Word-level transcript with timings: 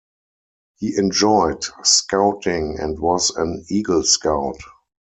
He 0.79 0.97
enjoyed 0.97 1.63
Scouting 1.83 2.79
and 2.79 2.97
was 2.99 3.29
an 3.35 3.63
Eagle 3.69 4.01
Scout. 4.01 4.57